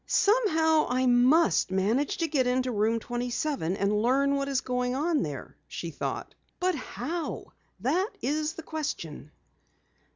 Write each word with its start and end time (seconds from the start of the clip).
"Somehow 0.07 0.87
I 0.89 1.05
must 1.05 1.69
manage 1.69 2.17
to 2.17 2.27
get 2.27 2.47
into 2.47 2.71
Room 2.71 2.97
27 2.99 3.77
and 3.77 4.01
learn 4.01 4.33
what 4.33 4.49
is 4.49 4.61
going 4.61 4.95
on 4.95 5.21
there," 5.21 5.55
she 5.67 5.91
thought. 5.91 6.33
"But 6.59 6.73
how? 6.73 7.51
That 7.81 8.09
is 8.19 8.53
the 8.53 8.63
question!" 8.63 9.29